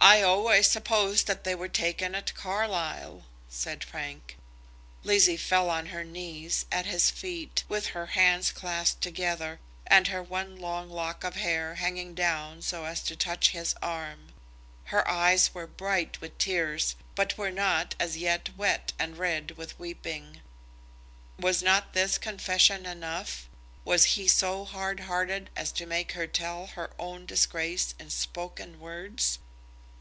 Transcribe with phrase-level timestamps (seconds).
[0.00, 4.38] "I always supposed that they were taken at Carlisle," said Frank.
[5.02, 10.22] Lizzie fell on her knees, at his feet, with her hands clasped together, and her
[10.22, 14.32] one long lock of hair hanging down so as to touch his arm.
[14.84, 19.78] Her eyes were bright with tears, but were not, as yet, wet and red with
[19.78, 20.40] weeping.
[21.38, 23.46] Was not this confession enough?
[23.84, 28.80] Was he so hard hearted as to make her tell her own disgrace in spoken
[28.80, 29.40] words?